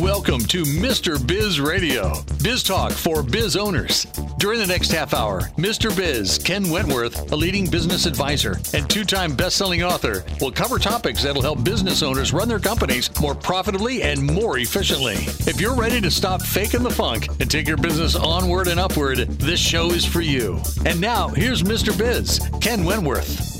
[0.00, 1.24] Welcome to Mr.
[1.24, 4.06] Biz Radio, biz talk for biz owners.
[4.38, 5.94] During the next half hour, Mr.
[5.94, 10.78] Biz, Ken Wentworth, a leading business advisor and two time best selling author, will cover
[10.78, 15.16] topics that'll help business owners run their companies more profitably and more efficiently.
[15.46, 19.18] If you're ready to stop faking the funk and take your business onward and upward,
[19.18, 20.60] this show is for you.
[20.86, 21.96] And now, here's Mr.
[21.96, 23.50] Biz, Ken Wentworth.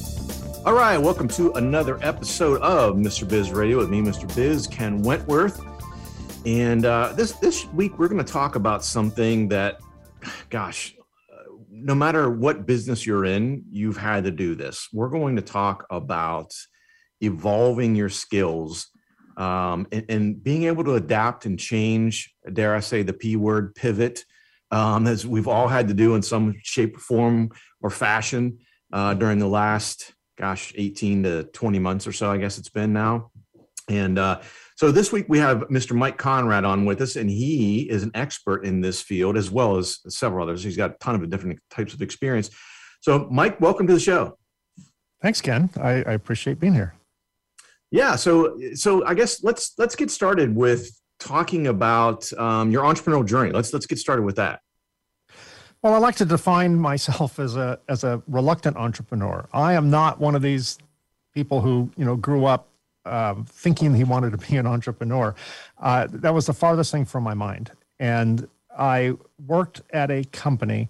[0.65, 3.29] All right, welcome to another episode of Mr.
[3.29, 4.33] Biz Radio with me, Mr.
[4.35, 5.61] Biz, Ken Wentworth.
[6.45, 9.81] And uh, this this week we're going to talk about something that,
[10.51, 10.95] gosh,
[11.71, 14.89] no matter what business you're in, you've had to do this.
[14.93, 16.53] We're going to talk about
[17.21, 18.89] evolving your skills
[19.37, 22.35] um, and, and, being able to adapt and change.
[22.53, 24.25] Dare I say the p word, pivot,
[24.71, 28.59] um, as we've all had to do in some shape, form, or fashion
[28.93, 32.93] uh, during the last gosh, 18 to 20 months or so, I guess it's been
[32.93, 33.31] now.
[33.89, 34.41] And uh,
[34.83, 35.95] so this week we have Mr.
[35.95, 39.77] Mike Konrad on with us, and he is an expert in this field as well
[39.77, 40.65] as several others.
[40.65, 42.51] He's got a ton of different types of experience.
[43.01, 44.37] So, Mike, welcome to the show.
[45.21, 45.71] Thanks, Ken.
[45.77, 46.97] I, I appreciate being here.
[47.93, 48.17] Yeah.
[48.17, 53.53] So, so I guess let's let's get started with talking about um, your entrepreneurial journey.
[53.53, 54.63] Let's let's get started with that.
[55.81, 59.49] Well, I like to define myself as a as a reluctant entrepreneur.
[59.53, 60.77] I am not one of these
[61.33, 62.67] people who you know grew up
[63.05, 65.35] um, thinking he wanted to be an entrepreneur.
[65.79, 67.73] Uh, that was the farthest thing from my mind.
[67.99, 69.15] And I
[69.47, 70.89] worked at a company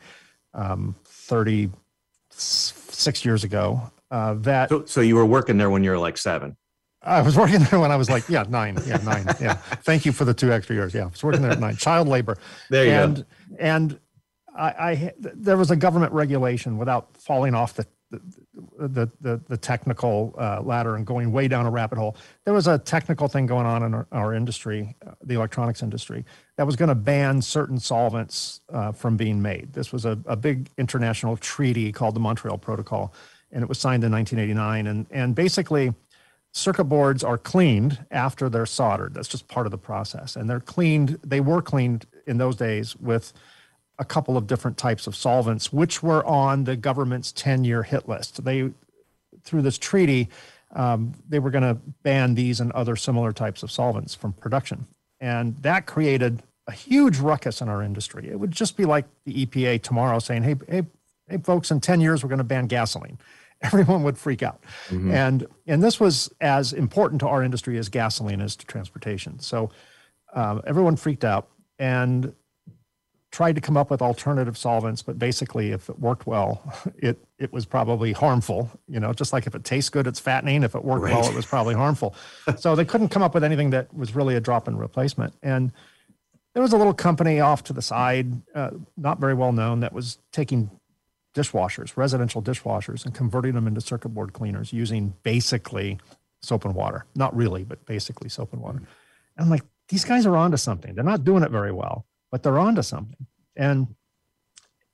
[0.55, 3.91] um, 36 years ago.
[4.11, 6.57] Uh, that so, so you were working there when you were like seven.
[7.05, 8.79] I was working there when I was like, yeah, nine.
[8.87, 9.27] Yeah, nine.
[9.41, 9.55] Yeah.
[9.55, 10.95] Thank you for the two extra years.
[10.95, 11.77] Yeah, I was working there at nine.
[11.77, 12.37] Child labor.
[12.71, 13.25] There you and, go.
[13.59, 13.99] And
[14.55, 17.87] I, I, there was a government regulation without falling off the
[18.79, 22.17] the the, the technical uh, ladder and going way down a rabbit hole.
[22.45, 26.25] There was a technical thing going on in our, our industry, uh, the electronics industry,
[26.57, 29.73] that was going to ban certain solvents uh, from being made.
[29.73, 33.15] This was a, a big international treaty called the Montreal Protocol,
[33.51, 34.87] and it was signed in 1989.
[34.87, 35.95] And and basically,
[36.53, 39.15] circuit boards are cleaned after they're soldered.
[39.15, 41.19] That's just part of the process, and they're cleaned.
[41.25, 43.33] They were cleaned in those days with
[44.03, 48.09] a couple of different types of solvents, which were on the government's 10 year hit
[48.09, 48.45] list.
[48.45, 48.71] They,
[49.45, 50.29] through this treaty,
[50.75, 54.89] um, they were going to ban these and other similar types of solvents from production.
[55.21, 58.29] And that created a huge ruckus in our industry.
[58.29, 60.83] It would just be like the EPA tomorrow saying, hey, hey,
[61.29, 63.19] hey folks, in 10 years, we're going to ban gasoline.
[63.63, 64.65] Everyone would freak out.
[64.89, 65.13] Mm-hmm.
[65.13, 69.39] And, and this was as important to our industry as gasoline is to transportation.
[69.39, 69.71] So
[70.35, 71.49] um, everyone freaked out.
[71.79, 72.35] And
[73.33, 76.63] tried to come up with alternative solvents, but basically, if it worked well,
[76.97, 78.71] it it was probably harmful.
[78.87, 80.63] You know, just like if it tastes good, it's fattening.
[80.63, 81.15] If it worked right.
[81.15, 82.15] well, it was probably harmful.
[82.57, 85.35] so they couldn't come up with anything that was really a drop-in replacement.
[85.43, 85.73] And
[86.53, 89.95] there was a little company off to the side, uh, not very well known, that
[89.95, 90.71] was taking
[91.35, 95.99] dishwashers, residential dishwashers, and converting them into circuit board cleaners using basically
[96.43, 97.07] soap and water.
[97.15, 98.79] Not really, but basically soap and water.
[98.79, 100.95] And I'm like, these guys are onto something.
[100.95, 103.27] They're not doing it very well but they're onto something.
[103.55, 103.95] And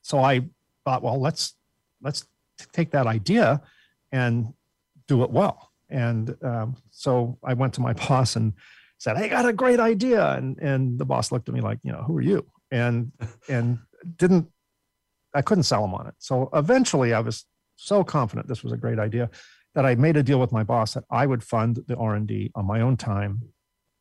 [0.02, 0.42] so I
[0.84, 1.54] thought, well, let's
[2.02, 2.26] let's
[2.72, 3.62] take that idea
[4.12, 4.52] and
[5.06, 5.70] do it well.
[5.88, 8.52] And um, so I went to my boss and
[8.98, 11.92] said, "I got a great idea." And and the boss looked at me like, you
[11.92, 12.44] know, who are you?
[12.70, 13.12] And
[13.48, 13.78] and
[14.16, 14.48] didn't
[15.34, 16.14] I couldn't sell him on it.
[16.18, 17.46] So eventually, I was
[17.76, 19.30] so confident this was a great idea
[19.74, 22.26] that I made a deal with my boss that I would fund the R and
[22.26, 23.42] D on my own time.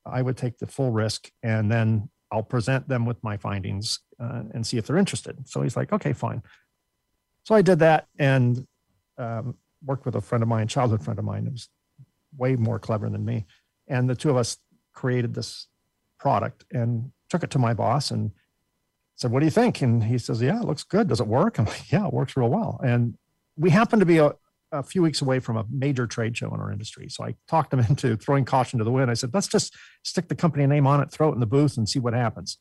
[0.06, 4.44] I would take the full risk, and then I'll present them with my findings uh,
[4.54, 5.48] and see if they're interested.
[5.48, 6.44] So he's like, okay, fine.
[7.44, 8.68] So I did that and
[9.18, 9.56] um,
[9.86, 11.70] worked with a friend of mine, childhood friend of mine, who was
[12.38, 13.46] way more clever than me.
[13.88, 14.58] And the two of us
[14.94, 15.68] created this
[16.20, 18.32] product and took it to my boss and
[19.16, 19.82] said, what do you think?
[19.82, 21.08] And he says, yeah, it looks good.
[21.08, 21.58] Does it work?
[21.58, 22.80] I'm like, yeah, it works real well.
[22.84, 23.18] And
[23.56, 24.34] we happen to be a,
[24.72, 27.08] a few weeks away from a major trade show in our industry.
[27.10, 29.10] So I talked them into throwing caution to the wind.
[29.10, 31.78] I said, let's just stick the company name on it, throw it in the booth,
[31.78, 32.58] and see what happens.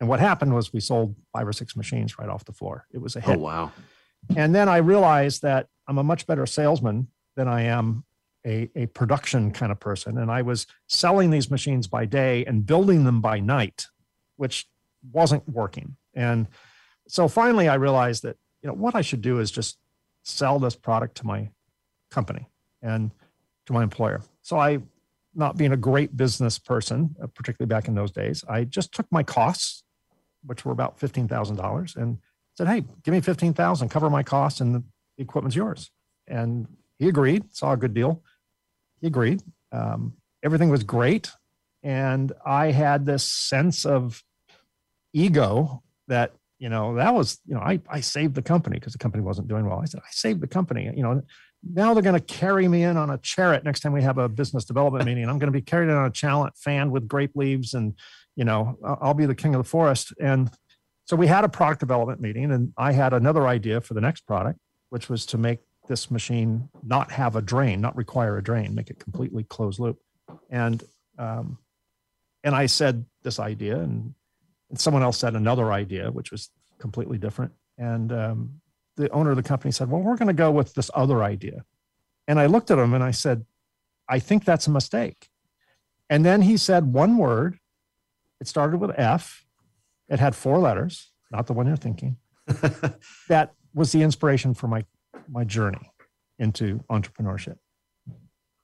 [0.00, 2.86] And what happened was we sold five or six machines right off the floor.
[2.92, 3.36] It was a oh, hit.
[3.36, 3.72] Oh, wow.
[4.36, 8.04] And then I realized that I'm a much better salesman than I am
[8.46, 10.18] a, a production kind of person.
[10.18, 13.86] And I was selling these machines by day and building them by night,
[14.36, 14.66] which
[15.12, 15.96] wasn't working.
[16.14, 16.48] And
[17.08, 19.78] so finally I realized that, you know, what I should do is just
[20.26, 21.48] sell this product to my
[22.10, 22.48] company
[22.82, 23.12] and
[23.64, 24.20] to my employer.
[24.42, 24.80] So I,
[25.34, 29.06] not being a great business person, uh, particularly back in those days, I just took
[29.12, 29.84] my costs,
[30.44, 32.18] which were about fifteen thousand dollars, and
[32.56, 34.82] said, "Hey, give me fifteen thousand, cover my costs, and the
[35.16, 35.90] equipment's yours."
[36.26, 36.66] And
[36.98, 37.54] he agreed.
[37.54, 38.22] Saw a good deal.
[39.00, 39.42] He agreed.
[39.70, 41.30] Um, everything was great,
[41.86, 44.24] And I had this sense of
[45.12, 48.98] ego that, you know, that was, you know, I, I saved the company because the
[48.98, 49.78] company wasn't doing well.
[49.80, 50.90] I said, I saved the company.
[50.96, 51.22] You know,
[51.62, 54.28] now they're going to carry me in on a chariot next time we have a
[54.28, 55.28] business development meeting.
[55.28, 57.94] I'm going to be carried in on a chariot fan with grape leaves and,
[58.36, 60.12] you know, I'll be the king of the forest.
[60.20, 60.50] And
[61.04, 64.26] so we had a product development meeting and I had another idea for the next
[64.26, 64.58] product,
[64.90, 68.90] which was to make this machine not have a drain, not require a drain, make
[68.90, 69.98] it completely closed loop.
[70.50, 70.82] And,
[71.18, 71.58] um,
[72.42, 74.14] and I said this idea and,
[74.70, 77.52] and someone else had another idea, which was completely different.
[77.78, 78.60] And, um,
[78.96, 81.64] the owner of the company said, Well, we're going to go with this other idea.
[82.26, 83.44] And I looked at him and I said,
[84.08, 85.28] I think that's a mistake.
[86.10, 87.58] And then he said one word.
[88.40, 89.44] It started with F.
[90.08, 92.16] It had four letters, not the one you're thinking.
[93.28, 94.84] that was the inspiration for my
[95.28, 95.90] my journey
[96.38, 97.56] into entrepreneurship.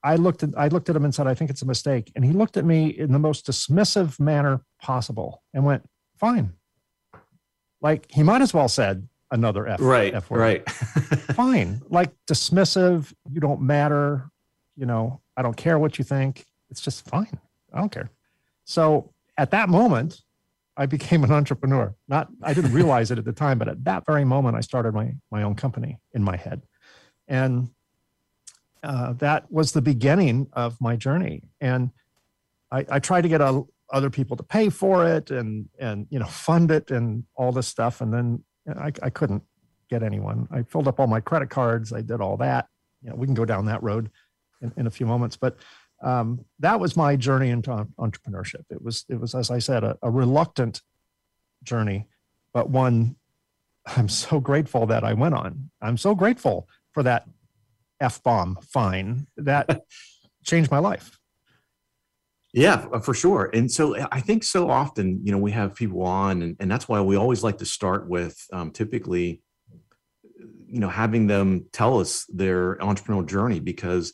[0.03, 2.11] I looked at I looked at him and said, I think it's a mistake.
[2.15, 5.83] And he looked at me in the most dismissive manner possible and went,
[6.23, 6.53] Fine.
[7.81, 9.81] Like he might as well said, another F.
[9.81, 10.13] Right.
[10.13, 10.39] F word.
[10.39, 10.69] Right.
[11.35, 11.81] Fine.
[11.89, 13.13] Like dismissive.
[13.29, 14.29] You don't matter.
[14.77, 16.45] You know, I don't care what you think.
[16.69, 17.39] It's just fine.
[17.73, 18.09] I don't care.
[18.63, 20.21] So at that moment,
[20.77, 21.93] I became an entrepreneur.
[22.07, 24.93] Not, I didn't realize it at the time, but at that very moment, I started
[24.93, 26.61] my my own company in my head,
[27.27, 27.69] and
[28.81, 31.43] uh, that was the beginning of my journey.
[31.59, 31.91] And
[32.71, 36.19] I, I tried to get a, other people to pay for it and and you
[36.19, 38.43] know fund it and all this stuff, and then
[38.77, 39.43] I, I couldn't
[39.89, 40.47] get anyone.
[40.51, 41.93] I filled up all my credit cards.
[41.93, 42.67] I did all that.
[43.01, 44.09] You know, we can go down that road
[44.61, 45.57] in, in a few moments, but
[46.01, 48.63] um, that was my journey into entrepreneurship.
[48.69, 50.81] It was, it was, as I said, a, a reluctant
[51.63, 52.07] journey,
[52.53, 53.15] but one
[53.85, 55.69] I'm so grateful that I went on.
[55.81, 57.27] I'm so grateful for that
[57.99, 59.83] f bomb fine that
[60.43, 61.19] changed my life.
[62.53, 63.49] Yeah, uh, for sure.
[63.51, 66.87] And so I think so often, you know, we have people on, and, and that's
[66.87, 69.41] why we always like to start with um, typically,
[70.67, 74.13] you know, having them tell us their entrepreneurial journey because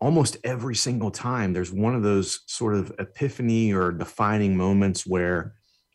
[0.00, 5.54] almost every single time there's one of those sort of epiphany or defining moments where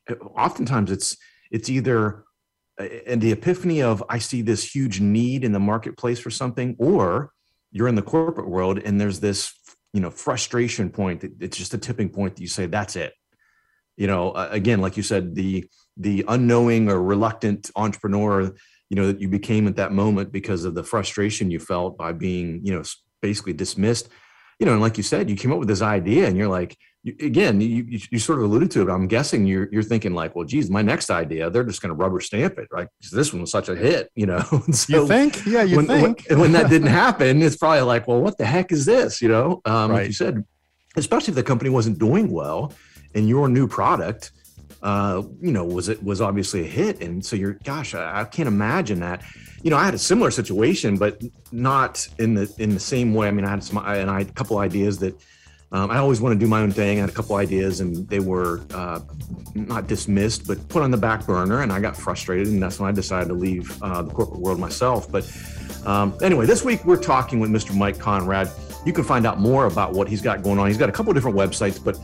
[0.09, 1.17] uh, oftentimes it's
[1.51, 2.23] it's either
[2.79, 6.75] and uh, the epiphany of I see this huge need in the marketplace for something,
[6.79, 7.31] or
[7.71, 9.53] you're in the corporate world and there's this
[9.93, 13.13] you know frustration point it's just a tipping point that you say that's it.
[13.95, 15.65] You know again like you said the
[15.97, 18.53] the unknowing or reluctant entrepreneur
[18.89, 22.11] you know that you became at that moment because of the frustration you felt by
[22.13, 22.83] being you know
[23.21, 24.09] basically dismissed
[24.59, 26.77] you know and like you said you came up with this idea and you're like
[27.07, 28.89] again, you, you, you, sort of alluded to it.
[28.89, 31.95] I'm guessing you're you're thinking like, well, geez, my next idea, they're just going to
[31.95, 32.87] rubber stamp it, right?
[32.99, 34.39] Because this one was such a hit, you know.
[34.71, 35.45] so you think?
[35.45, 36.25] Yeah, you when, think.
[36.29, 39.21] When, when, that didn't happen, it's probably like, well, what the heck is this?
[39.21, 39.99] You know, um, right.
[39.99, 40.43] like you said,
[40.95, 42.73] especially if the company wasn't doing well,
[43.15, 44.31] and your new product,
[44.83, 48.23] uh, you know, was it was obviously a hit, and so you're, gosh, I, I
[48.25, 49.23] can't imagine that.
[49.63, 51.21] You know, I had a similar situation, but
[51.51, 53.27] not in the in the same way.
[53.27, 55.19] I mean, I had some, and I had a couple ideas that
[55.71, 56.97] um, I always want to do my own thing.
[56.97, 59.01] I had a couple ideas, and they were uh,
[59.53, 61.61] not dismissed, but put on the back burner.
[61.61, 64.59] And I got frustrated, and that's when I decided to leave uh, the corporate world
[64.59, 65.11] myself.
[65.11, 65.29] But
[65.85, 67.75] um, anyway, this week we're talking with Mr.
[67.75, 68.49] Mike Konrad.
[68.85, 70.67] You can find out more about what he's got going on.
[70.67, 71.99] He's got a couple different websites, but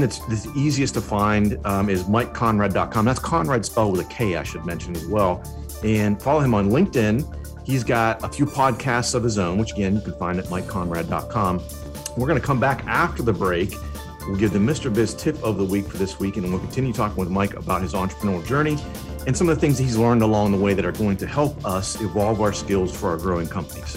[0.00, 3.04] that's the easiest to find um, is MikeKonrad.com.
[3.04, 5.42] That's Konrad spelled with a K, I should mention as well.
[5.84, 7.38] And follow him on LinkedIn.
[7.64, 11.62] He's got a few podcasts of his own, which again you can find at MikeKonrad.com.
[12.16, 13.74] We're going to come back after the break.
[14.26, 14.92] We'll give the Mr.
[14.92, 17.82] Biz tip of the week for this week, and we'll continue talking with Mike about
[17.82, 18.78] his entrepreneurial journey
[19.26, 21.64] and some of the things he's learned along the way that are going to help
[21.64, 23.96] us evolve our skills for our growing companies.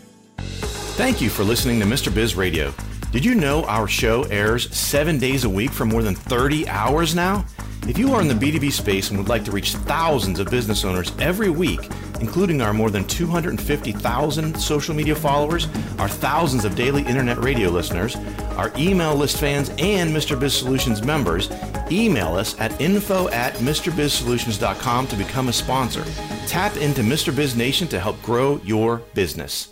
[0.95, 2.13] Thank you for listening to Mr.
[2.13, 2.73] Biz Radio.
[3.11, 7.15] Did you know our show airs seven days a week for more than 30 hours
[7.15, 7.45] now?
[7.87, 10.85] If you are in the B2B space and would like to reach thousands of business
[10.85, 15.67] owners every week, including our more than 250,000 social media followers,
[15.97, 18.15] our thousands of daily internet radio listeners,
[18.55, 20.39] our email list fans, and Mr.
[20.39, 21.49] Biz Solutions members,
[21.89, 26.03] email us at info at MrBizSolutions.com to become a sponsor.
[26.47, 27.35] Tap into Mr.
[27.35, 29.69] Biz Nation to help grow your business.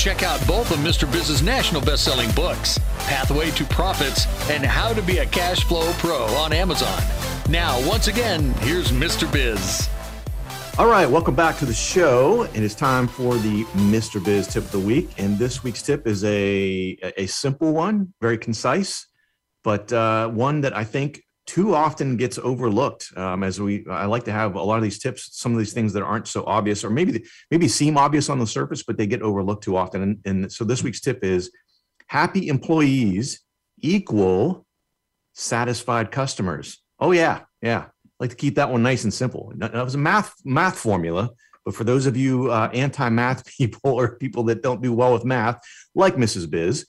[0.00, 1.04] Check out both of Mr.
[1.12, 6.24] Biz's national best-selling books, Pathway to Profits and How to Be a Cash Flow Pro
[6.36, 7.02] on Amazon.
[7.50, 9.30] Now, once again, here's Mr.
[9.30, 9.90] Biz.
[10.78, 12.44] All right, welcome back to the show.
[12.44, 14.24] And it's time for the Mr.
[14.24, 15.10] Biz tip of the week.
[15.18, 19.06] And this week's tip is a, a simple one, very concise,
[19.62, 23.10] but uh, one that I think too often gets overlooked.
[23.16, 25.72] Um, as we, I like to have a lot of these tips, some of these
[25.72, 29.06] things that aren't so obvious, or maybe maybe seem obvious on the surface, but they
[29.08, 30.02] get overlooked too often.
[30.02, 31.50] And, and so this week's tip is
[32.06, 33.40] happy employees
[33.80, 34.64] equal
[35.34, 36.82] satisfied customers.
[37.00, 37.86] Oh yeah, yeah
[38.20, 39.52] like to keep that one nice and simple.
[39.56, 41.30] That was a math math formula,
[41.64, 45.24] but for those of you uh, anti-math people or people that don't do well with
[45.24, 45.58] math,
[45.94, 46.48] like Mrs.
[46.48, 46.86] Biz,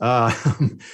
[0.00, 0.32] uh,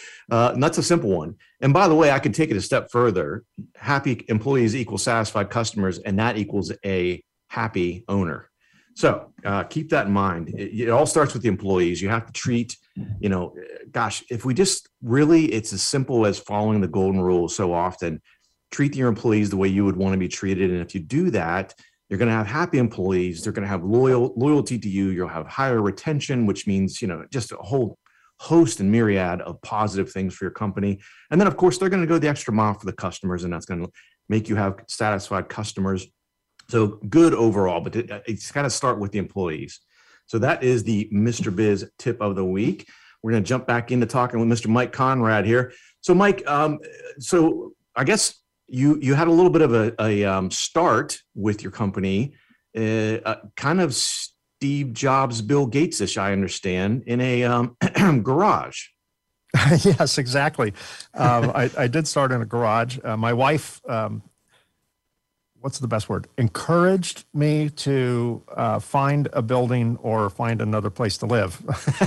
[0.31, 1.35] uh, that's a simple one.
[1.61, 3.45] And by the way, I could take it a step further.
[3.77, 8.49] Happy employees equal satisfied customers, and that equals a happy owner.
[8.95, 10.51] So uh, keep that in mind.
[10.51, 12.03] It, it, all starts with the employees.
[12.03, 12.77] You have to treat,
[13.21, 13.55] you know,
[13.91, 18.21] gosh, if we just really, it's as simple as following the golden rule so often
[18.71, 20.71] treat your employees the way you would want to be treated.
[20.71, 21.75] And if you do that,
[22.09, 23.43] you're going to have happy employees.
[23.43, 25.09] They're going to have loyal loyalty to you.
[25.09, 27.97] You'll have higher retention, which means you know just a whole
[28.43, 30.99] host and myriad of positive things for your company.
[31.31, 33.53] And then of course they're going to go the extra mile for the customers, and
[33.53, 33.93] that's going to
[34.29, 36.09] make you have satisfied customers.
[36.69, 39.81] So good overall, but it, it's got to start with the employees.
[40.27, 41.55] So that is the Mr.
[41.55, 42.89] Biz tip of the week.
[43.23, 44.67] We're going to jump back into talking with Mr.
[44.67, 45.73] Mike Konrad here.
[46.01, 46.81] So Mike, um,
[47.21, 48.35] so I guess
[48.67, 52.35] you you had a little bit of a, a um, start with your company,
[52.77, 53.95] uh, uh, kind of
[54.63, 57.77] Steve Jobs, Bill Gates-ish, I understand, in a um,
[58.23, 58.91] garage.
[59.83, 60.73] yes, exactly.
[61.15, 62.97] Um, I, I, did start in a garage.
[63.03, 64.23] Uh, my wife, um,
[65.59, 66.29] what's the best word?
[66.39, 71.61] Encouraged me to uh, find a building or find another place to live.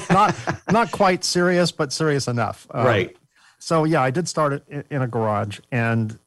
[0.10, 0.34] not
[0.72, 2.68] not quite serious, but serious enough.
[2.72, 3.18] Um, right.
[3.60, 6.18] So yeah, I did start it in, a garage, and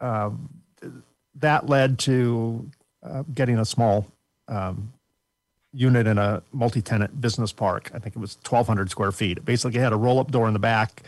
[0.00, 0.48] um,
[1.34, 2.70] that led to
[3.02, 4.06] uh, getting a small
[4.48, 4.90] um,
[5.74, 7.90] unit in a multi-tenant business park.
[7.92, 9.38] I think it was 1,200 square feet.
[9.38, 11.02] It basically had a roll-up door in the back,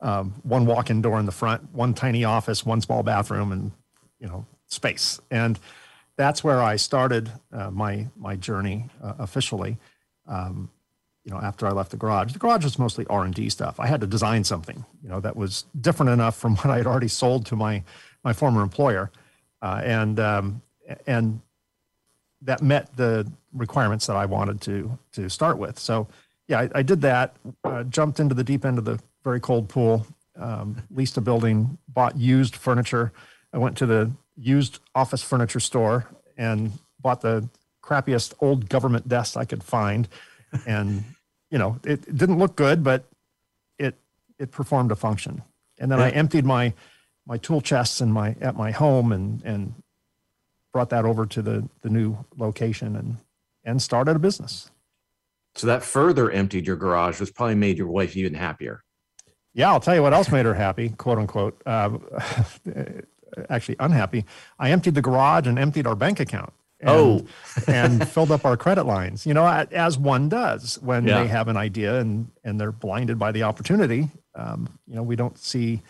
[0.00, 3.72] um, one walk-in door in the front, one tiny office, one small bathroom, and
[4.18, 5.20] you know space.
[5.30, 5.58] And
[6.16, 9.78] that's where I started uh, my my journey uh, officially.
[10.26, 10.70] Um,
[11.24, 13.78] you know, after I left the garage, the garage was mostly R and D stuff.
[13.78, 16.86] I had to design something, you know, that was different enough from what I had
[16.86, 17.82] already sold to my
[18.22, 19.10] my former employer,
[19.62, 20.62] uh, and um,
[21.06, 21.40] and
[22.42, 25.78] that met the requirements that I wanted to to start with.
[25.78, 26.08] So
[26.48, 27.36] yeah, I, I did that.
[27.64, 30.06] Uh, jumped into the deep end of the very cold pool.
[30.36, 33.12] Um, leased a building, bought used furniture.
[33.52, 37.48] I went to the used office furniture store and bought the
[37.82, 40.08] crappiest old government desk I could find,
[40.66, 41.04] and
[41.50, 43.04] you know it, it didn't look good, but
[43.78, 43.96] it
[44.38, 45.42] it performed a function.
[45.78, 46.06] And then yeah.
[46.06, 46.72] I emptied my
[47.26, 49.74] my tool chests in my at my home and and
[50.72, 53.16] brought that over to the the new location and
[53.64, 54.70] and started a business.
[55.54, 58.84] So that further emptied your garage, which probably made your wife even happier.
[59.52, 61.60] Yeah, I'll tell you what else made her happy, quote unquote.
[61.66, 61.98] Uh,
[63.48, 64.24] actually, unhappy.
[64.58, 66.52] I emptied the garage and emptied our bank account.
[66.80, 67.26] And, oh,
[67.66, 69.26] and filled up our credit lines.
[69.26, 71.22] You know, as one does when yeah.
[71.22, 74.08] they have an idea and and they're blinded by the opportunity.
[74.34, 75.82] Um, you know, we don't see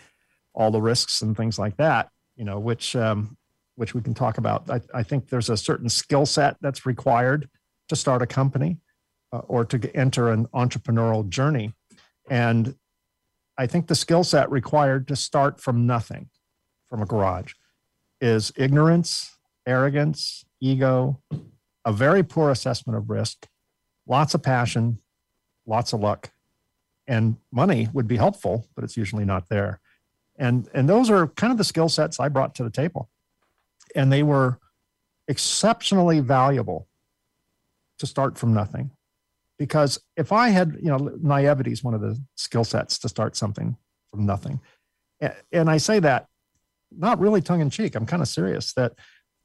[0.53, 3.37] all the risks and things like that, you know, which um,
[3.75, 4.69] which we can talk about.
[4.69, 7.47] I, I think there's a certain skill set that's required
[7.91, 8.77] to start a company
[9.33, 11.73] uh, or to enter an entrepreneurial journey,
[12.29, 12.73] and
[13.57, 16.29] I think the skill set required to start from nothing,
[16.87, 17.53] from a garage,
[18.21, 19.35] is ignorance,
[19.67, 21.21] arrogance, ego,
[21.83, 23.45] a very poor assessment of risk,
[24.07, 24.99] lots of passion,
[25.65, 26.31] lots of luck,
[27.07, 29.81] and money would be helpful, but it's usually not there.
[30.37, 33.09] And and those are kind of the skill sets i brought to the table.
[33.95, 34.59] And they were
[35.27, 36.87] exceptionally valuable
[38.01, 38.91] to start from nothing
[39.57, 43.35] because if i had you know naivety is one of the skill sets to start
[43.35, 43.77] something
[44.11, 44.59] from nothing
[45.51, 46.27] and i say that
[46.91, 48.93] not really tongue in cheek i'm kind of serious that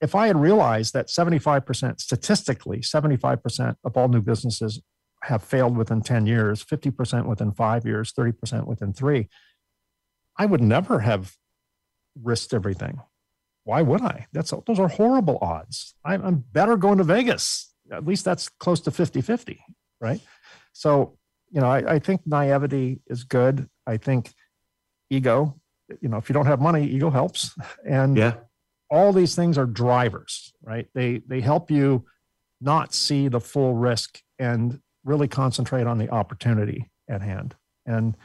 [0.00, 4.80] if i had realized that 75% statistically 75% of all new businesses
[5.22, 9.28] have failed within 10 years 50% within 5 years 30% within 3
[10.38, 11.34] I would never have
[12.22, 13.00] risked everything.
[13.64, 14.26] Why would I?
[14.32, 15.94] That's those are horrible odds.
[16.04, 17.72] I'm, I'm better going to Vegas.
[17.90, 19.60] At least that's close to 50 50,
[20.00, 20.20] right?
[20.72, 21.16] So,
[21.50, 23.68] you know, I, I think naivety is good.
[23.86, 24.32] I think
[25.10, 25.60] ego,
[26.00, 27.56] you know, if you don't have money, ego helps.
[27.86, 28.34] And yeah.
[28.90, 30.88] all these things are drivers, right?
[30.94, 32.04] They they help you
[32.60, 37.54] not see the full risk and really concentrate on the opportunity at hand.
[37.86, 38.16] And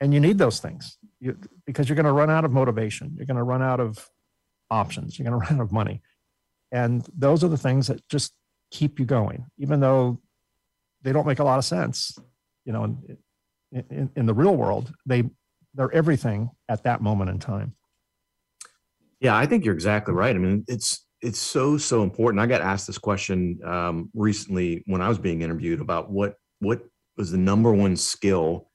[0.00, 1.36] and you need those things you,
[1.66, 3.14] because you're going to run out of motivation.
[3.16, 4.08] You're going to run out of
[4.70, 5.18] options.
[5.18, 6.02] You're going to run out of money.
[6.72, 8.32] And those are the things that just
[8.70, 10.20] keep you going, even though
[11.02, 12.18] they don't make a lot of sense.
[12.64, 13.18] You know, in,
[13.90, 15.24] in, in the real world, they
[15.74, 17.74] they're everything at that moment in time.
[19.20, 20.34] Yeah, I think you're exactly right.
[20.34, 22.40] I mean, it's it's so so important.
[22.40, 26.82] I got asked this question um, recently when I was being interviewed about what what
[27.16, 28.70] was the number one skill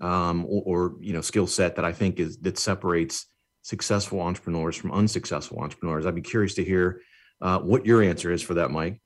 [0.00, 3.26] um, or, or you know skill set that I think is that separates
[3.62, 6.06] successful entrepreneurs from unsuccessful entrepreneurs.
[6.06, 7.02] I'd be curious to hear
[7.40, 9.00] uh, what your answer is for that, Mike.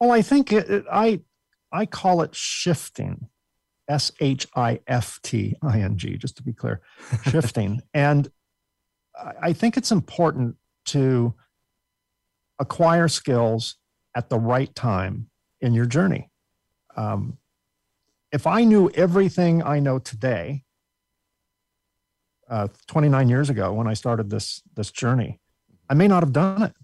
[0.00, 1.20] Well, I think it, it, I
[1.72, 3.28] I call it shifting,
[3.88, 6.80] S H I F T I N G, just to be clear,
[7.30, 7.82] shifting.
[7.92, 8.30] and
[9.40, 11.34] I think it's important to
[12.58, 13.76] acquire skills
[14.14, 16.30] at the right time in your journey.
[16.96, 17.38] Um,
[18.32, 20.64] if I knew everything I know today,
[22.50, 25.40] uh, 29 years ago when I started this this journey,
[25.88, 26.74] I may not have done it.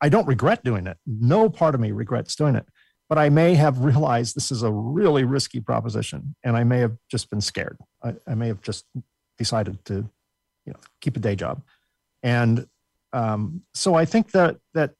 [0.00, 0.96] I don't regret doing it.
[1.06, 2.66] No part of me regrets doing it,
[3.08, 6.96] but I may have realized this is a really risky proposition, and I may have
[7.10, 7.78] just been scared.
[8.02, 8.84] I, I may have just
[9.36, 10.08] decided to,
[10.66, 11.62] you know, keep a day job,
[12.22, 12.66] and
[13.12, 14.92] um, so I think that that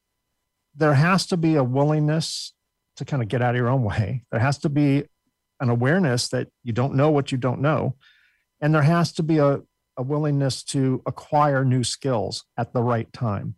[0.74, 2.54] there has to be a willingness
[2.96, 4.24] to kind of get out of your own way.
[4.30, 5.04] There has to be
[5.60, 7.96] an awareness that you don't know what you don't know,
[8.60, 9.60] and there has to be a,
[9.96, 13.56] a willingness to acquire new skills at the right time.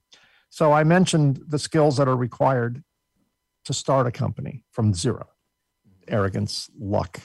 [0.50, 2.82] So I mentioned the skills that are required
[3.64, 5.28] to start a company from zero
[6.08, 7.20] arrogance, luck,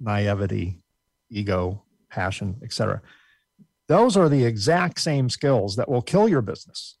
[0.00, 0.82] naivety,
[1.30, 3.00] ego, passion, etc.
[3.86, 6.98] Those are the exact same skills that will kill your business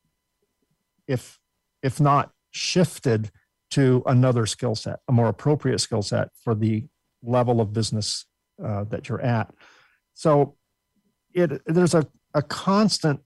[1.08, 1.40] if
[1.82, 3.30] if not shifted
[3.70, 6.84] to another skill set, a more appropriate skill set for the
[7.22, 8.24] level of business
[8.64, 9.52] uh, that you're at.
[10.14, 10.56] So
[11.34, 13.20] it there's a, a constant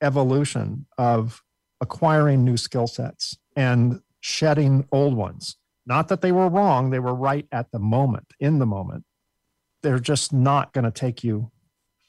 [0.00, 1.42] evolution of
[1.80, 5.56] acquiring new skill sets and shedding old ones.
[5.86, 9.04] Not that they were wrong, they were right at the moment, in the moment.
[9.82, 11.50] They're just not going to take you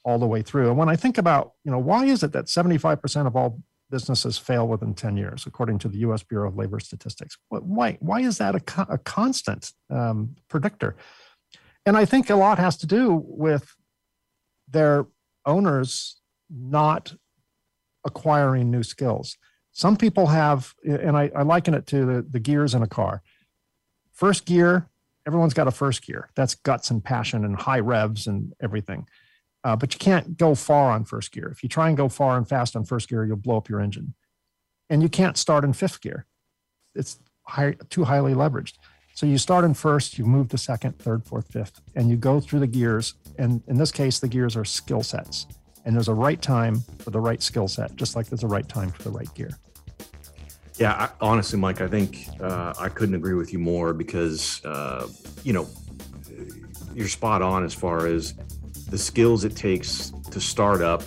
[0.04, 0.68] all the way through.
[0.68, 4.36] And when I think about, you know, why is it that 75% of all businesses
[4.36, 7.36] fail within 10 years, according to the US Bureau of Labor Statistics?
[7.50, 10.96] Why, why is that a, a constant um, predictor?
[11.86, 13.74] And I think a lot has to do with
[14.68, 15.06] their
[15.46, 16.20] owners
[16.50, 17.14] not
[18.04, 19.36] acquiring new skills.
[19.72, 23.22] Some people have, and I, I liken it to the, the gears in a car.
[24.12, 24.88] First gear,
[25.26, 26.30] everyone's got a first gear.
[26.34, 29.06] That's guts and passion and high revs and everything.
[29.62, 31.48] Uh, but you can't go far on first gear.
[31.48, 33.80] If you try and go far and fast on first gear, you'll blow up your
[33.80, 34.14] engine.
[34.88, 36.26] And you can't start in fifth gear.
[36.94, 38.74] It's high, too highly leveraged.
[39.14, 42.40] So you start in first, you move to second, third, fourth, fifth, and you go
[42.40, 43.14] through the gears.
[43.36, 45.46] And in this case, the gears are skill sets.
[45.84, 48.68] And there's a right time for the right skill set, just like there's a right
[48.68, 49.50] time for the right gear.
[50.78, 55.08] Yeah, I, honestly, Mike, I think uh, I couldn't agree with you more because, uh,
[55.42, 55.68] you know,
[56.94, 58.34] you're spot on as far as
[58.88, 61.02] the skills it takes to start up,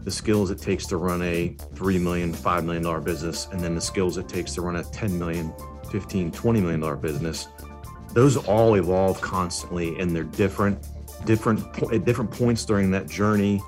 [0.00, 3.80] the skills it takes to run a $3 million, $5 million business, and then the
[3.80, 5.50] skills it takes to run a $10 million,
[5.84, 7.48] $15, 20 million dollar business.
[8.12, 10.86] Those all evolve constantly and they're different,
[11.24, 11.60] different
[11.92, 13.62] at different points during that journey.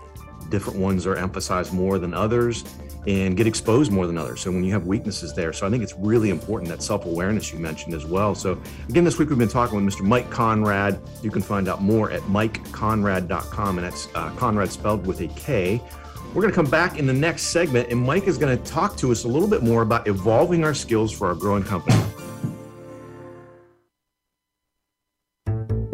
[0.55, 2.63] Different ones are emphasized more than others
[3.09, 4.41] and get exposed more than others.
[4.41, 7.59] So when you have weaknesses there, so I think it's really important that self-awareness you
[7.59, 8.37] mentioned as well.
[8.37, 8.57] So
[8.89, 10.03] again, this week we've been talking with Mr.
[10.03, 11.01] Mike Konrad.
[11.25, 15.83] You can find out more at mikekonrad.com, and that's uh, Konrad spelled with a K.
[16.29, 18.97] We're going to come back in the next segment, and Mike is going to talk
[18.99, 22.01] to us a little bit more about evolving our skills for our growing company.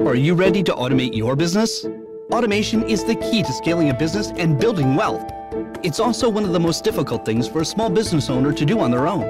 [0.00, 1.86] Are you ready to automate your business?
[2.32, 5.32] Automation is the key to scaling a business and building wealth.
[5.82, 8.78] It's also one of the most difficult things for a small business owner to do
[8.78, 9.24] on their own.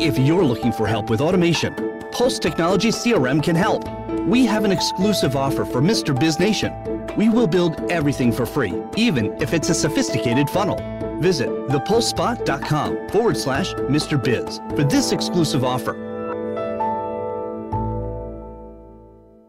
[0.00, 1.74] If you're looking for help with automation,
[2.12, 3.84] Pulse Technology CRM can help.
[4.26, 6.18] We have an exclusive offer for Mr.
[6.18, 6.72] Biz Nation.
[7.14, 10.78] We will build everything for free, even if it's a sophisticated funnel.
[11.20, 14.22] Visit thepulsespot.com forward slash Mr.
[14.22, 16.05] Biz for this exclusive offer.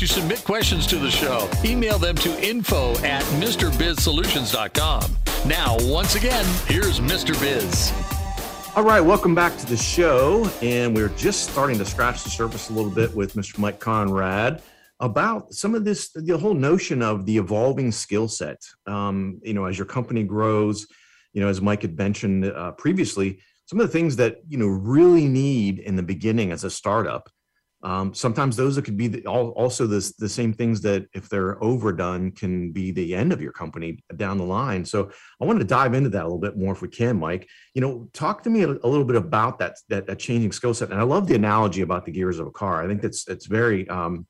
[0.00, 5.16] To submit questions to the show, email them to info at MrBizSolutions.com.
[5.46, 7.38] Now, once again, here's Mr.
[7.38, 7.92] Biz.
[8.74, 10.50] All right, welcome back to the show.
[10.62, 13.58] And we're just starting to scratch the surface a little bit with Mr.
[13.58, 14.62] Mike Konrad
[15.00, 18.64] about some of this, the whole notion of the evolving skill set.
[18.86, 20.86] Um, you know, as your company grows,
[21.34, 24.66] you know, as Mike had mentioned uh, previously, some of the things that you know
[24.66, 27.28] really need in the beginning as a startup.
[27.82, 32.30] Um, sometimes those could be the, also the, the same things that if they're overdone
[32.30, 34.84] can be the end of your company down the line.
[34.84, 37.48] So I wanted to dive into that a little bit more if we can, Mike.
[37.74, 40.74] You know, talk to me a, a little bit about that, that, that changing skill
[40.74, 40.90] set.
[40.90, 42.82] And I love the analogy about the gears of a car.
[42.82, 44.26] I think that's that's very um,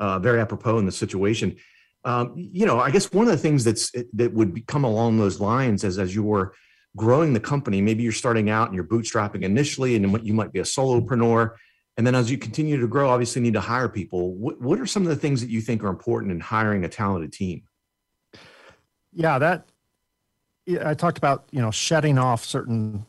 [0.00, 1.56] uh, very apropos in the situation.
[2.04, 5.38] Um, you know, I guess one of the things that's that would come along those
[5.38, 6.54] lines as as you're
[6.96, 10.58] growing the company, maybe you're starting out and you're bootstrapping initially, and you might be
[10.58, 11.54] a solopreneur,
[11.96, 14.34] and then as you continue to grow, obviously need to hire people.
[14.34, 16.88] What what are some of the things that you think are important in hiring a
[16.88, 17.62] talented team?
[19.12, 19.66] Yeah, that
[20.84, 23.06] I talked about you know shedding off certain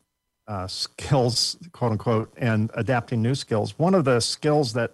[0.47, 3.77] uh, skills, quote unquote, and adapting new skills.
[3.77, 4.91] One of the skills that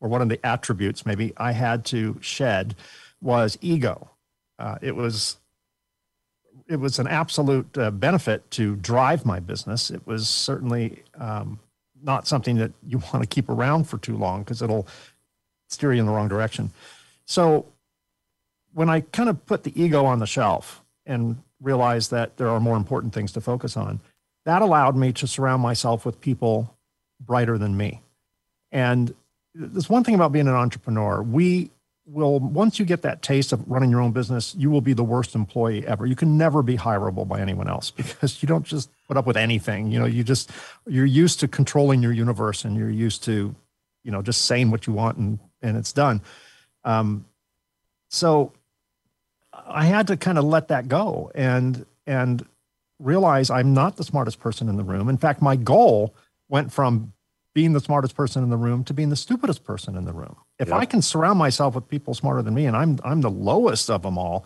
[0.00, 2.76] or one of the attributes maybe I had to shed
[3.20, 4.10] was ego.
[4.58, 5.38] Uh, it was
[6.68, 9.90] it was an absolute uh, benefit to drive my business.
[9.90, 11.58] It was certainly um,
[12.02, 14.86] not something that you want to keep around for too long because it'll
[15.68, 16.70] steer you in the wrong direction.
[17.24, 17.66] So
[18.72, 22.60] when I kind of put the ego on the shelf and realized that there are
[22.60, 24.00] more important things to focus on,
[24.44, 26.74] that allowed me to surround myself with people
[27.20, 28.00] brighter than me.
[28.72, 29.14] And
[29.54, 31.22] there's one thing about being an entrepreneur.
[31.22, 31.70] We
[32.10, 35.04] will, once you get that taste of running your own business, you will be the
[35.04, 36.06] worst employee ever.
[36.06, 39.36] You can never be hireable by anyone else because you don't just put up with
[39.36, 39.90] anything.
[39.90, 40.50] You know, you just,
[40.86, 43.54] you're used to controlling your universe and you're used to,
[44.04, 46.22] you know, just saying what you want and, and it's done.
[46.84, 47.26] Um,
[48.08, 48.52] so
[49.52, 52.46] I had to kind of let that go and, and
[52.98, 55.08] realize I'm not the smartest person in the room.
[55.08, 56.14] In fact, my goal
[56.48, 57.12] went from
[57.54, 60.36] being the smartest person in the room to being the stupidest person in the room.
[60.58, 60.76] If yep.
[60.76, 64.02] I can surround myself with people smarter than me and I'm I'm the lowest of
[64.02, 64.44] them all,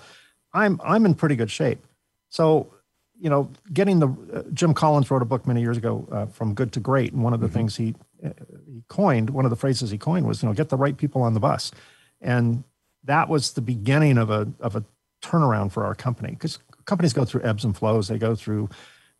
[0.53, 1.85] I'm I'm in pretty good shape.
[2.31, 2.73] So,
[3.19, 6.55] you know, getting the uh, Jim Collins wrote a book many years ago uh, from
[6.55, 7.55] good to great and one of the mm-hmm.
[7.55, 8.31] things he uh,
[8.67, 11.23] he coined, one of the phrases he coined was, you know, get the right people
[11.23, 11.73] on the bus.
[12.21, 12.65] And
[13.05, 14.85] that was the beginning of a of a
[15.23, 18.09] turnaround for our company because companies go through ebbs and flows.
[18.09, 18.69] They go through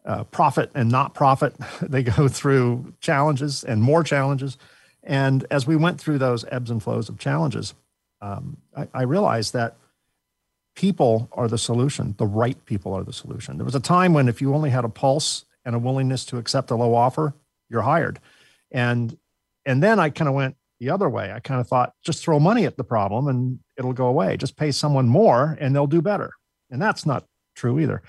[0.05, 1.55] uh, profit and not profit.
[1.81, 4.57] They go through challenges and more challenges.
[5.03, 7.75] And as we went through those ebbs and flows of challenges,
[8.21, 9.77] um, I, I, realized that
[10.77, 12.15] people are the solution.
[12.19, 13.57] The right people are the solution.
[13.57, 16.39] There was a time when if you only had a pulse and a willingness to
[16.39, 17.35] accept a low offer,
[17.69, 18.21] you're hired.
[18.71, 19.19] And
[19.67, 21.33] and then I kind of went the other way.
[21.33, 24.37] I kind of thought just throw money at the problem and it'll go away.
[24.37, 26.33] Just pay someone more and they'll do better.
[26.71, 28.03] And that's not true either.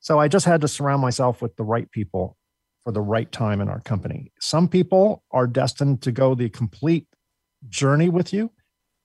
[0.00, 2.36] So I just had to surround myself with the right people
[2.82, 4.32] for the right time in our company.
[4.40, 7.06] Some people are destined to go the complete
[7.68, 8.50] journey with you.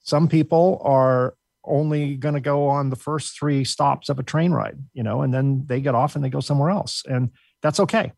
[0.02, 4.52] Some people are only going to go on the first three stops of a train
[4.52, 7.04] ride, you know, and then they get off and they go somewhere else.
[7.08, 7.32] And
[7.62, 8.14] that's okay.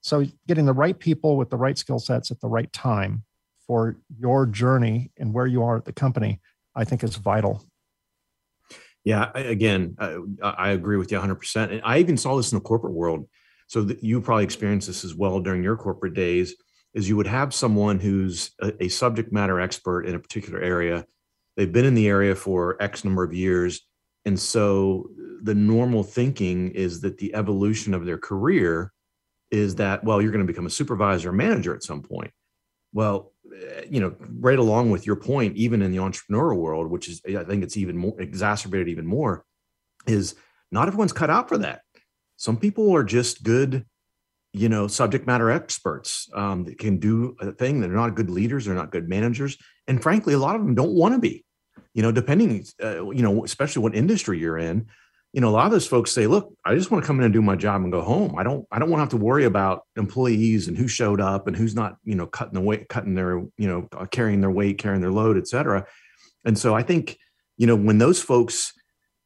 [0.00, 3.24] So getting the right people with the right skill sets at the right time
[3.66, 6.40] for your journey and where you are at the company,
[6.74, 7.64] I think is vital.
[9.04, 11.70] Yeah, again, I, I agree with you 100%.
[11.70, 13.28] And I even saw this in the corporate world.
[13.66, 16.54] So that you probably experienced this as well during your corporate days
[16.94, 21.04] is you would have someone who's a, a subject matter expert in a particular area.
[21.56, 23.80] They've been in the area for X number of years.
[24.24, 25.10] And so
[25.42, 28.92] the normal thinking is that the evolution of their career
[29.50, 32.30] is that, well, you're going to become a supervisor or manager at some point.
[32.92, 33.32] Well,
[33.88, 37.44] you know, right along with your point, even in the entrepreneurial world, which is, I
[37.44, 39.44] think it's even more exacerbated even more,
[40.06, 40.34] is
[40.70, 41.82] not everyone's cut out for that.
[42.36, 43.86] Some people are just good,
[44.52, 47.80] you know, subject matter experts um, that can do a thing.
[47.80, 48.64] They're not good leaders.
[48.64, 49.56] They're not good managers.
[49.86, 51.44] And frankly, a lot of them don't want to be,
[51.94, 54.86] you know, depending, uh, you know, especially what industry you're in
[55.34, 57.24] you know, a lot of those folks say, look, I just want to come in
[57.24, 58.36] and do my job and go home.
[58.38, 61.48] I don't, I don't want to have to worry about employees and who showed up
[61.48, 64.52] and who's not, you know, cutting the weight, cutting their, you know, uh, carrying their
[64.52, 65.84] weight, carrying their load, et cetera.
[66.44, 67.18] And so I think,
[67.56, 68.72] you know, when those folks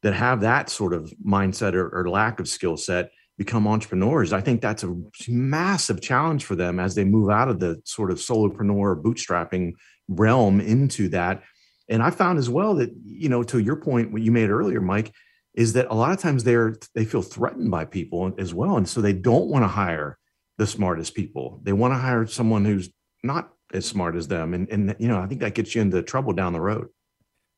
[0.01, 4.41] that have that sort of mindset or, or lack of skill set become entrepreneurs, I
[4.41, 4.95] think that's a
[5.27, 9.73] massive challenge for them as they move out of the sort of solopreneur bootstrapping
[10.07, 11.43] realm into that.
[11.87, 14.81] And I found as well that, you know, to your point, what you made earlier,
[14.81, 15.13] Mike,
[15.59, 18.87] is that a lot of times they're they feel threatened by people as well and
[18.87, 20.17] so they don't want to hire
[20.59, 21.59] the smartest people.
[21.63, 22.89] They want to hire someone who's
[23.23, 24.53] not as smart as them.
[24.53, 26.89] And, and you know, I think that gets you into trouble down the road.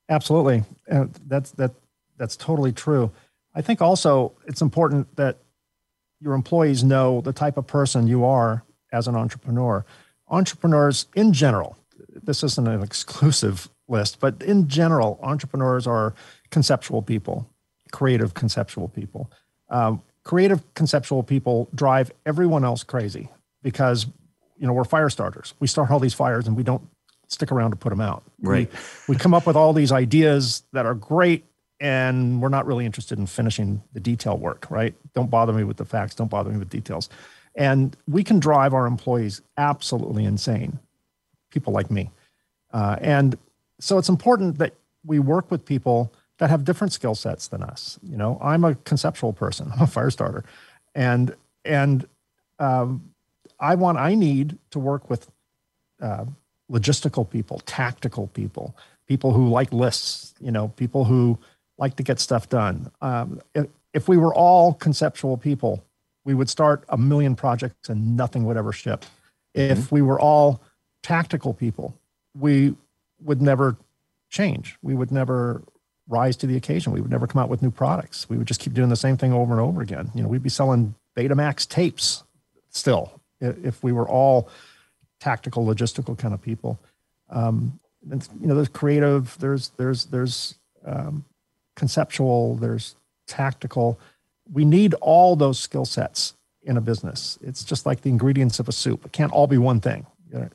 [0.08, 0.64] Absolutely.
[0.90, 1.72] Uh, that's, that,
[2.18, 3.12] that's totally true.
[3.56, 5.40] I think also it's important that
[6.20, 9.84] your employees know the type of person you are as an entrepreneur.
[10.30, 16.14] Entrepreneurs in general, this isn't an exclusive list, but in general, entrepreneurs are
[16.52, 17.50] conceptual people,
[17.92, 19.32] creative conceptual people.
[19.70, 23.30] Um, creative conceptual people drive everyone else crazy
[23.64, 24.06] because
[24.58, 25.54] you know we're fire starters.
[25.60, 26.88] We start all these fires and we don't
[27.28, 28.24] stick around to put them out.
[28.42, 28.70] Right.
[29.08, 31.46] We, we come up with all these ideas that are great
[31.80, 34.94] and we're not really interested in finishing the detail work, right?
[35.16, 37.10] Don't bother me with the facts, don't bother me with details.
[37.56, 40.80] And we can drive our employees absolutely insane,
[41.50, 42.12] people like me.
[42.72, 43.38] Uh, and
[43.80, 48.00] so it's important that we work with people that have different skill sets than us.
[48.02, 50.44] You know, I'm a conceptual person, I'm a fire starter.
[50.96, 52.08] And, and
[52.58, 53.12] um,
[53.60, 55.30] I want, I need to work with
[56.02, 56.26] uh,
[56.70, 58.76] logistical people, tactical people,
[59.08, 61.38] people who like lists, you know, people who
[61.78, 62.90] like to get stuff done.
[63.02, 65.84] Um, if, if we were all conceptual people,
[66.26, 69.06] we would start a million projects and nothing would ever ship.
[69.54, 69.96] If mm-hmm.
[69.96, 70.60] we were all
[71.04, 71.94] tactical people,
[72.36, 72.76] we
[73.24, 73.78] would never
[74.32, 74.80] change.
[74.82, 75.62] We would never
[76.12, 76.92] rise to the occasion.
[76.92, 78.30] We would never come out with new products.
[78.30, 80.12] We would just keep doing the same thing over and over again.
[80.14, 82.24] You know, we'd be selling Betamax tapes
[82.70, 84.50] still if we were all
[85.20, 86.80] tactical, logistical kind of people.
[87.30, 91.24] Um, and, you know, there's creative, there's there's there's um,
[91.76, 92.96] conceptual, there's
[93.28, 94.00] tactical.
[94.52, 97.40] We need all those skill sets in a business.
[97.42, 99.06] It's just like the ingredients of a soup.
[99.06, 100.06] It can't all be one thing.
[100.32, 100.50] You know,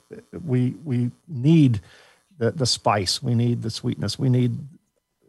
[0.44, 1.80] we we need
[2.38, 3.22] the the spice.
[3.22, 4.18] We need the sweetness.
[4.18, 4.58] We need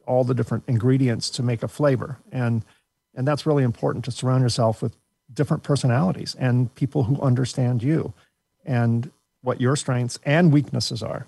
[0.08, 2.17] all the different ingredients to make a flavor.
[2.32, 2.65] And
[3.15, 4.96] and that's really important to surround yourself with
[5.34, 8.13] different personalities and people who understand you
[8.65, 11.28] and what your strengths and weaknesses are.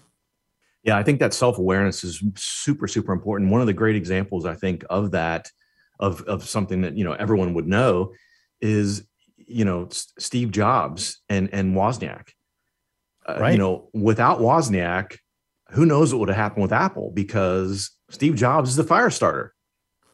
[0.84, 3.52] Yeah, I think that self awareness is super, super important.
[3.52, 5.50] One of the great examples I think of that,
[6.00, 8.14] of of something that you know everyone would know,
[8.62, 12.30] is you know Steve Jobs and and Wozniak.
[13.28, 13.52] Uh, right.
[13.52, 15.18] You know, without Wozniak,
[15.72, 17.12] who knows what would have happened with Apple?
[17.14, 19.54] Because Steve Jobs is the fire starter,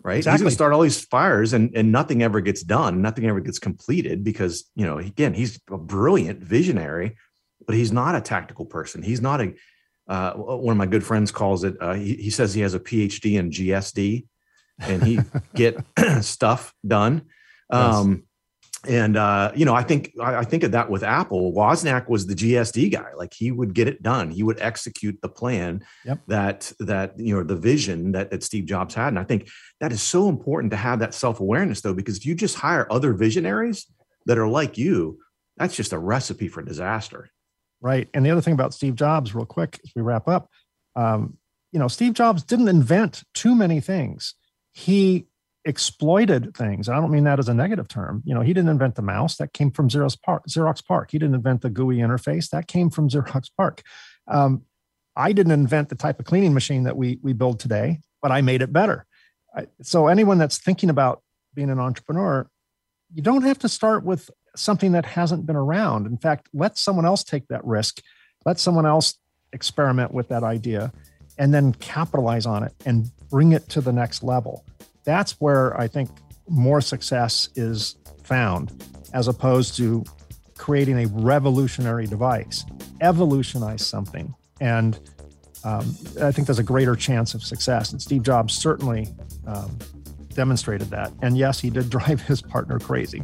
[0.03, 0.17] right?
[0.17, 0.33] Exactly.
[0.33, 3.01] He's going to start all these fires, and and nothing ever gets done.
[3.01, 7.17] Nothing ever gets completed because you know again he's a brilliant visionary,
[7.65, 9.01] but he's not a tactical person.
[9.01, 9.53] He's not a
[10.07, 11.75] uh, one of my good friends calls it.
[11.81, 14.27] Uh, he, he, says he has a PhD in GSD,
[14.79, 15.19] and he
[15.55, 15.77] get
[16.21, 17.23] stuff done.
[17.71, 18.24] Um,
[18.87, 21.53] And uh, you know, I think I, think of that with Apple.
[21.53, 24.31] Wozniak was the GSD guy; like he would get it done.
[24.31, 26.21] He would execute the plan yep.
[26.27, 29.09] that that you know the vision that that Steve Jobs had.
[29.09, 32.25] And I think that is so important to have that self awareness, though, because if
[32.25, 33.85] you just hire other visionaries
[34.25, 35.19] that are like you,
[35.57, 37.31] that's just a recipe for disaster
[37.85, 38.09] right?
[38.15, 40.49] And the other thing about Steve Jobs, real quick, as we wrap up,
[40.95, 41.37] um,
[41.71, 44.33] you know, Steve Jobs didn't invent too many things.
[44.73, 45.27] He
[45.65, 46.87] exploited things.
[46.87, 48.21] I don't mean that as a negative term.
[48.23, 49.37] You know, he didn't invent the mouse.
[49.37, 50.45] That came from Xerox PARC.
[50.47, 51.11] Xerox PARC.
[51.11, 52.49] He didn't invent the GUI interface.
[52.51, 53.81] That came from Xerox PARC.
[54.27, 54.63] Um,
[55.15, 58.41] I didn't invent the type of cleaning machine that we we build today, but I
[58.41, 59.05] made it better.
[59.55, 61.21] I, so anyone that's thinking about
[61.53, 62.47] being an entrepreneur,
[63.13, 66.05] you don't have to start with something that hasn't been around.
[66.05, 68.01] In fact, let someone else take that risk.
[68.45, 69.15] Let someone else
[69.53, 70.91] experiment with that idea
[71.37, 74.63] and then capitalize on it and bring it to the next level.
[75.05, 76.09] That's where I think
[76.47, 80.03] more success is found as opposed to
[80.57, 82.65] creating a revolutionary device.
[83.01, 84.33] Evolutionize something.
[84.59, 84.99] And
[85.63, 87.91] um, I think there's a greater chance of success.
[87.91, 89.07] And Steve Jobs certainly
[89.47, 89.77] um,
[90.33, 91.11] demonstrated that.
[91.21, 93.23] And yes, he did drive his partner crazy.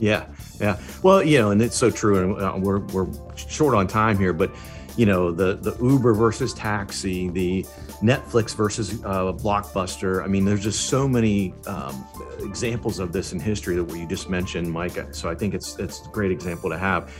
[0.00, 0.26] Yeah,
[0.60, 0.80] yeah.
[1.02, 2.34] Well, you know, and it's so true.
[2.34, 4.54] And uh, we're we're short on time here, but
[4.96, 7.62] you know, the the Uber versus taxi, the
[8.02, 10.22] Netflix versus uh, Blockbuster.
[10.22, 12.06] I mean, there's just so many um,
[12.40, 14.96] examples of this in history that you just mentioned, Mike.
[15.12, 17.12] So I think it's it's a great example to have.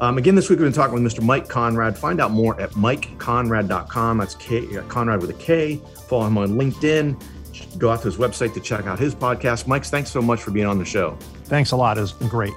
[0.00, 1.22] Um, again, this week we've been talking with Mr.
[1.22, 1.96] Mike Konrad.
[1.96, 4.18] Find out more at mikekonrad.com.
[4.18, 5.80] That's K, uh, Konrad with a K.
[6.06, 7.78] Follow him on LinkedIn.
[7.78, 9.66] Go out to his website to check out his podcast.
[9.66, 11.16] Mike, thanks so much for being on the show.
[11.44, 11.96] Thanks a lot.
[11.96, 12.52] It's been great.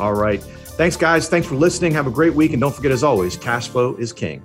[0.00, 0.44] All right.
[0.76, 1.28] Thanks, guys.
[1.28, 1.92] Thanks for listening.
[1.92, 2.52] Have a great week.
[2.52, 4.42] And don't forget, as always, cash flow is king.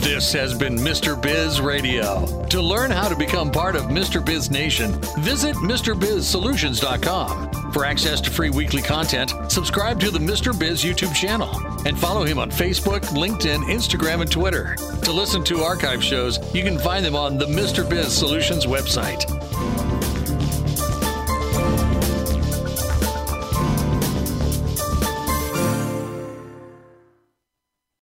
[0.00, 1.20] This has been Mr.
[1.20, 2.46] Biz Radio.
[2.46, 4.24] To learn how to become part of Mr.
[4.24, 7.72] Biz Nation, visit MrBizSolutions.com.
[7.72, 10.56] For access to free weekly content, subscribe to the Mr.
[10.56, 11.50] Biz YouTube channel
[11.84, 14.76] and follow him on Facebook, LinkedIn, Instagram, and Twitter.
[15.02, 17.88] To listen to archive shows, you can find them on the Mr.
[17.88, 19.33] Biz Solutions website.